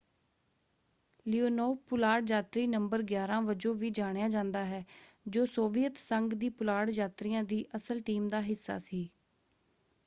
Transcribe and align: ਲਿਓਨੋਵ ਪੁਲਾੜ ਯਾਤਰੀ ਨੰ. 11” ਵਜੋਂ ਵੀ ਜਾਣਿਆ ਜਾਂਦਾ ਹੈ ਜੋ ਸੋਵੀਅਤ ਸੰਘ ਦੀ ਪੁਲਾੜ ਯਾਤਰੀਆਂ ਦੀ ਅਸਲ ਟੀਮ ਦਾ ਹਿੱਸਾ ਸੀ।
ਲਿਓਨੋਵ 1.25 1.75
ਪੁਲਾੜ 1.89 2.23
ਯਾਤਰੀ 2.29 2.65
ਨੰ. 2.67 2.87
11” 3.03 3.39
ਵਜੋਂ 3.41 3.73
ਵੀ 3.75 3.89
ਜਾਣਿਆ 3.91 4.29
ਜਾਂਦਾ 4.29 4.63
ਹੈ 4.65 4.83
ਜੋ 5.27 5.45
ਸੋਵੀਅਤ 5.47 5.97
ਸੰਘ 5.99 6.29
ਦੀ 6.35 6.49
ਪੁਲਾੜ 6.51 6.89
ਯਾਤਰੀਆਂ 6.89 7.43
ਦੀ 7.45 7.65
ਅਸਲ 7.75 8.01
ਟੀਮ 8.01 8.27
ਦਾ 8.27 8.41
ਹਿੱਸਾ 8.41 8.79
ਸੀ। 8.81 9.09